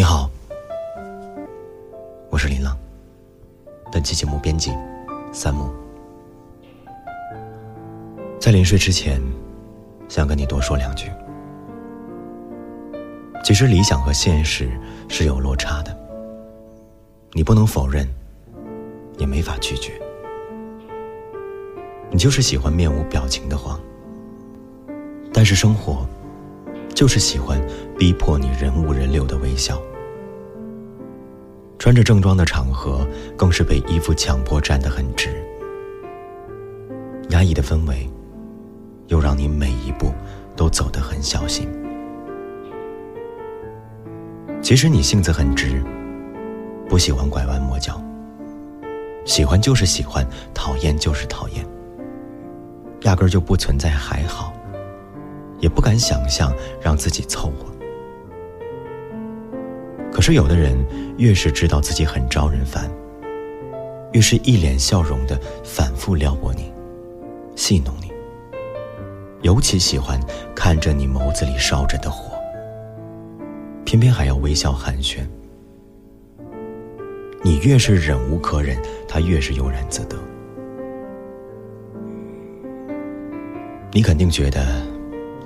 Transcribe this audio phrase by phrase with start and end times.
[0.00, 0.30] 你好，
[2.30, 2.74] 我是林浪。
[3.92, 4.72] 本期节目编辑
[5.30, 5.68] 三木，
[8.40, 9.20] 在临睡之前，
[10.08, 11.10] 想跟你多说两句。
[13.44, 14.70] 其实理想和现实
[15.06, 15.94] 是有落差的，
[17.32, 18.08] 你不能否认，
[19.18, 19.92] 也没法拒绝。
[22.10, 23.78] 你就是喜欢面无表情的慌，
[25.30, 26.06] 但是生活。
[26.92, 27.58] 就是喜欢
[27.98, 29.80] 逼迫你人五人六的微笑，
[31.80, 33.08] 穿着正装的场合
[33.38, 35.30] 更是被衣服强迫站得很直，
[37.30, 38.06] 压抑的氛围
[39.06, 40.12] 又让你每一步
[40.54, 41.66] 都走得很小心。
[44.60, 45.82] 其实你性子很直，
[46.86, 47.98] 不喜欢拐弯抹角，
[49.24, 51.64] 喜欢就是喜欢，讨厌就是讨厌，
[53.04, 54.52] 压根就不存在还好。
[55.60, 57.69] 也不敢想象让自己凑合。
[60.20, 60.76] 可是有的人
[61.16, 62.90] 越是知道自己很招人烦，
[64.12, 66.70] 越是一脸笑容的反复撩拨你、
[67.56, 68.12] 戏弄你，
[69.40, 70.20] 尤其喜欢
[70.54, 72.38] 看着你眸子里烧着的火，
[73.86, 75.20] 偏偏还要微笑寒暄。
[77.42, 78.76] 你越是忍无可忍，
[79.08, 80.18] 他越是悠然自得。
[83.90, 84.60] 你肯定觉得。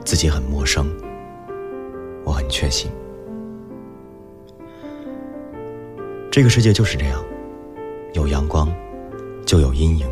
[0.04, 0.86] 自己很陌生，
[2.24, 2.90] 我很确信。
[6.34, 7.24] 这个世界就是这样，
[8.14, 8.68] 有阳光，
[9.46, 10.10] 就有阴影。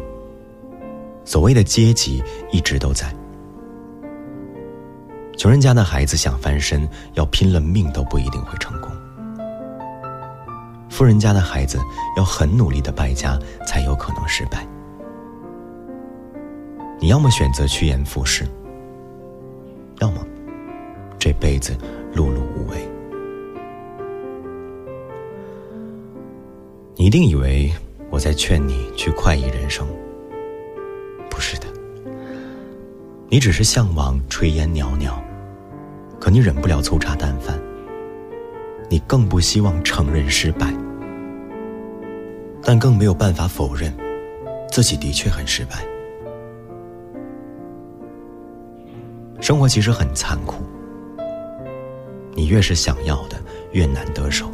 [1.24, 3.12] 所谓的阶级一直都在。
[5.36, 8.88] 穷人家的孩子想翻身，要拼了命都不一定会成功；
[10.88, 11.80] 富人家的孩子
[12.16, 14.64] 要很努力的败家，才有可能失败。
[17.00, 18.46] 你要么选择趋炎附势。
[19.98, 20.24] 要么
[21.18, 21.76] 这辈子
[22.14, 22.91] 碌碌无为。
[26.94, 27.72] 你一定以为
[28.10, 29.86] 我在劝你去快意人生，
[31.30, 31.66] 不是的。
[33.28, 35.18] 你只是向往炊烟袅袅，
[36.20, 37.58] 可你忍不了粗茶淡饭。
[38.90, 40.70] 你更不希望承认失败，
[42.62, 43.90] 但更没有办法否认
[44.70, 45.82] 自己的确很失败。
[49.40, 50.62] 生活其实很残酷，
[52.34, 53.42] 你越是想要的，
[53.72, 54.46] 越难得手；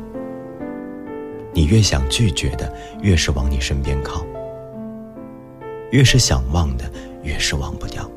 [1.59, 4.25] 你越想拒绝的，越是往你身边靠；
[5.91, 6.89] 越是想忘的，
[7.25, 8.09] 越是忘不掉。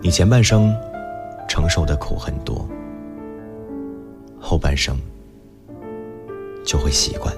[0.00, 0.74] 你前半生
[1.46, 2.68] 承受的苦很多，
[4.40, 4.98] 后半生
[6.64, 7.32] 就会习惯。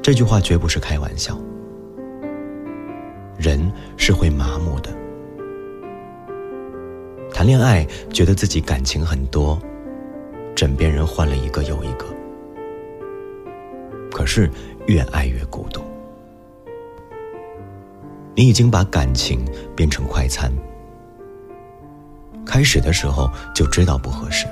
[0.00, 1.36] 这句话绝不是开玩笑。
[3.36, 3.60] 人
[3.96, 4.90] 是会麻木的。
[7.34, 9.60] 谈恋爱觉得自己感情很多，
[10.60, 12.04] 枕边人换了一个又一个，
[14.12, 14.50] 可是
[14.88, 15.80] 越爱越孤独。
[18.34, 19.42] 你已经把感情
[19.74, 20.52] 变成快餐，
[22.44, 24.46] 开始的时候就知道不合适，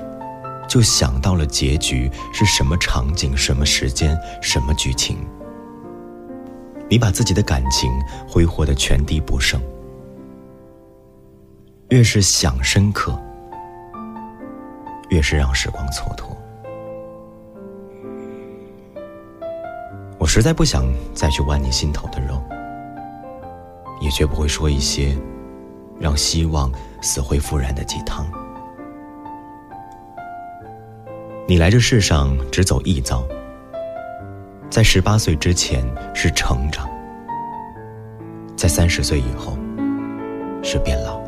[0.67, 5.15] 就想到了结局是什么场景、什么时间、什么剧情。
[6.89, 7.91] 你把自己的感情
[8.27, 9.61] 挥霍的全地不剩，
[11.89, 13.15] 越是想深刻，
[15.09, 16.35] 越是让时光蹉跎。
[20.17, 22.41] 我实在不想再去剜你心头的肉，
[24.01, 25.17] 也绝不会说一些
[25.99, 26.71] 让希望
[27.01, 28.25] 死灰复燃的鸡汤。
[31.47, 33.23] 你来这世上只走一遭。
[34.69, 35.83] 在十八岁之前
[36.13, 36.87] 是成长，
[38.55, 39.57] 在三十岁以后
[40.61, 41.18] 是变老。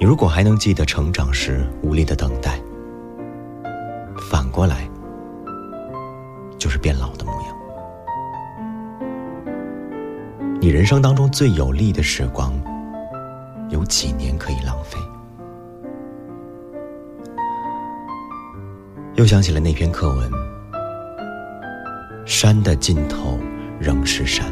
[0.00, 2.60] 你如果还能记得成长时无力的等待，
[4.30, 4.88] 反过来
[6.56, 7.56] 就是变老的模样。
[10.60, 12.52] 你人生当中最有利的时光，
[13.70, 15.00] 有几年可以浪费？
[19.16, 20.30] 又想起了那篇课文
[22.24, 23.36] ：“山的尽头
[23.80, 24.46] 仍是山，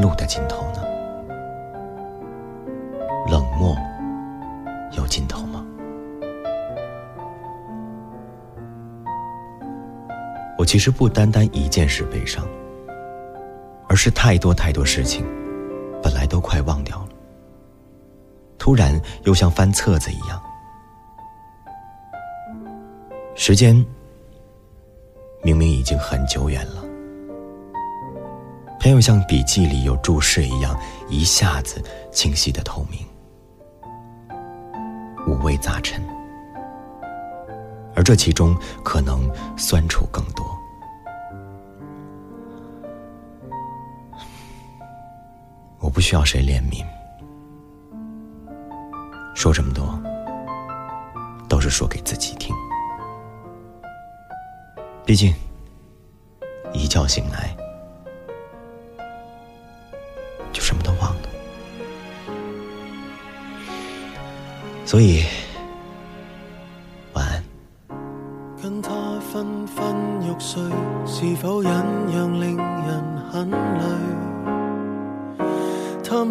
[0.00, 0.82] 路的尽头呢？
[10.68, 12.46] 其实不单单一件事悲伤，
[13.88, 15.24] 而是太多太多事情，
[16.02, 17.08] 本来都快忘掉了，
[18.58, 20.38] 突然又像翻册子一样。
[23.34, 23.74] 时间
[25.42, 26.84] 明明已经很久远了，
[28.78, 30.78] 它又像笔记里有注释一样，
[31.08, 31.82] 一下子
[32.12, 33.00] 清晰的透明，
[35.26, 35.98] 五味杂陈。
[37.94, 38.54] 而这其中
[38.84, 39.26] 可能
[39.56, 40.57] 酸楚更多。
[45.98, 46.86] 不需要谁怜悯，
[49.34, 50.00] 说这么多
[51.48, 52.54] 都是说给自己听。
[55.04, 55.34] 毕竟
[56.72, 57.52] 一觉醒来
[60.52, 61.22] 就什么都忘了，
[64.86, 65.24] 所以。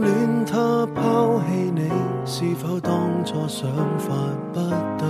[0.01, 1.89] 恋他抛弃你，
[2.25, 2.91] 是否当
[3.25, 4.13] 初想法
[4.53, 4.59] 不
[4.97, 5.07] 对？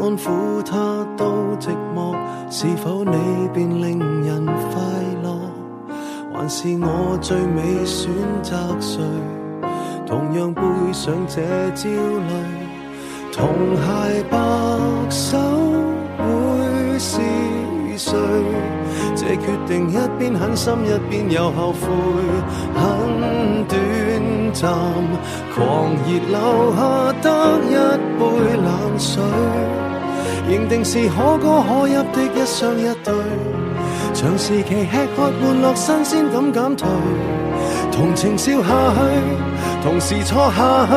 [0.00, 1.24] 安抚他都
[1.58, 2.16] 寂寞，
[2.50, 4.82] 是否你便令人快
[5.22, 5.28] 乐？
[6.32, 8.10] 还是我最美选
[8.42, 9.02] 择谁？
[10.06, 10.62] 同样背
[10.92, 11.40] 上这
[11.74, 12.32] 焦虑，
[13.32, 14.36] 同鞋白
[15.10, 15.38] 手。
[17.02, 17.18] 是
[17.96, 18.18] 谁？
[19.20, 21.80] 这决定一边狠心，一边又后悔，
[22.74, 22.82] 很
[23.68, 23.78] 短
[24.54, 24.72] 暂。
[25.54, 26.80] 狂热留下
[27.20, 27.28] 得
[27.68, 27.74] 一
[28.18, 28.20] 杯
[28.56, 29.22] 冷水，
[30.48, 33.12] 认定是可歌可泣的一双一对。
[34.14, 36.88] 长时期吃喝玩乐，新鲜感减退，
[37.92, 39.00] 同情笑下去，
[39.82, 40.92] 同时错下去，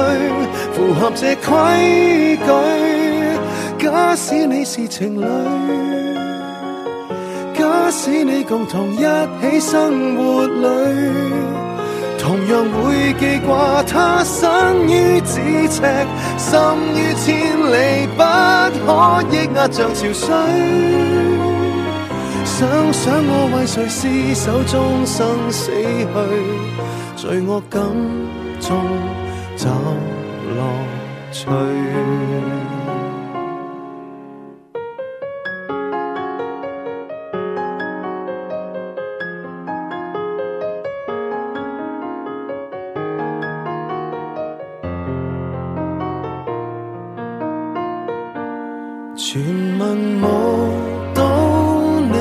[0.72, 3.84] 符合这规矩。
[3.86, 6.03] 假使你是情侣。
[7.92, 10.68] 使你共同一起生活里，
[12.18, 15.82] 同样会记挂他身于咫尺，
[16.38, 16.60] 心
[16.96, 18.24] 于千里，不
[18.86, 18.88] 可
[19.32, 20.28] 抑压像潮水。
[22.46, 26.06] 想想我为谁厮守终生死去，
[27.16, 27.82] 罪恶感
[28.60, 28.70] 中
[29.56, 29.70] 找
[30.56, 30.60] 乐
[31.32, 32.53] 趣。
[49.34, 50.28] 全民舞
[51.16, 51.24] 蹈
[52.02, 52.14] 你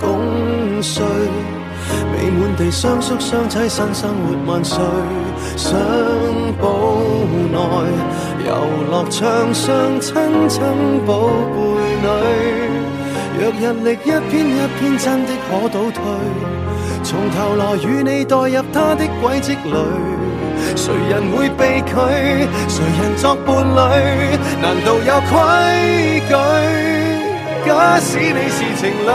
[0.00, 1.04] 共睡，
[2.10, 4.82] 美满地相宿相栖，新生活万岁。
[5.58, 5.78] 相
[6.58, 6.98] 堡
[7.52, 7.58] 内
[8.46, 8.50] 游
[8.90, 10.14] 乐场上亲
[10.48, 10.62] 亲
[11.06, 11.60] 宝贝
[12.00, 12.06] 女，
[13.38, 13.96] 若日历一
[14.30, 16.02] 篇一篇真的可倒退，
[17.04, 20.31] 从头来与你代入他的轨迹里。
[20.76, 21.92] 谁人会被拒？
[22.68, 23.78] 谁人作伴侣？
[24.60, 25.40] 难道有规
[26.28, 26.32] 矩？
[27.64, 29.08] 假使你是情侣，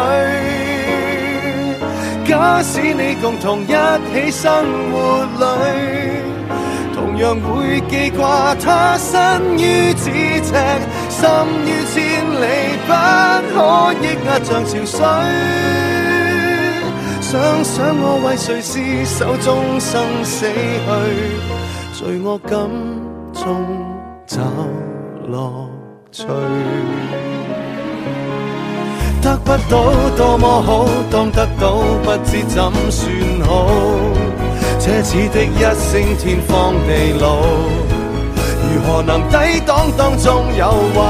[2.26, 4.46] 假使你共同一起生
[4.92, 4.96] 活
[5.38, 5.44] 里，
[6.96, 10.50] 同样会记挂他身于咫尺，
[11.10, 11.28] 心
[11.66, 11.98] 于千
[12.42, 12.46] 里，
[12.88, 12.90] 不
[13.54, 13.56] 可
[14.02, 14.96] 抑压像潮水。
[17.30, 20.88] 想想我为谁厮守终生死去，
[21.92, 22.58] 罪恶感
[23.34, 23.68] 中
[24.26, 24.40] 找
[25.28, 25.68] 乐
[26.10, 26.26] 趣。
[29.22, 33.12] 得不到多么好，当得到不知怎算
[33.46, 33.68] 好。
[34.80, 37.42] 奢侈的一声天荒地老，
[38.64, 40.66] 如何能抵挡当中诱
[40.96, 41.04] 惑？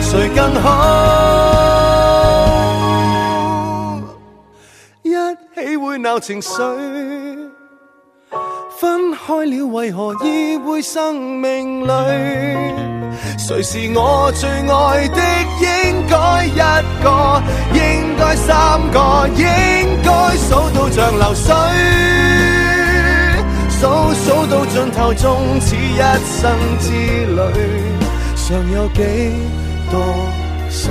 [0.00, 1.63] 谁更好？
[5.94, 6.50] 会闹情绪，
[8.80, 11.88] 分开了为何依偎生命里？
[13.38, 15.20] 谁是我最爱的？
[15.60, 16.58] 应该一
[17.00, 17.40] 个，
[17.74, 21.54] 应该三个，应该数到像流水，
[23.70, 25.96] 数数到尽头，终此一
[26.40, 27.40] 生之旅，
[28.34, 29.00] 尚有几
[29.92, 30.00] 多
[30.68, 30.90] 心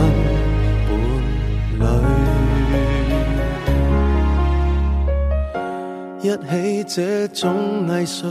[6.23, 8.27] 一起这种艺术，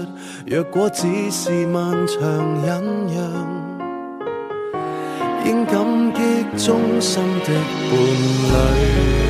[0.47, 2.19] 若果只是漫长
[2.65, 2.83] 忍
[3.15, 3.23] 让，
[5.45, 5.75] 应感
[6.15, 6.21] 激
[6.57, 7.53] 忠心的
[7.91, 9.22] 伴侣。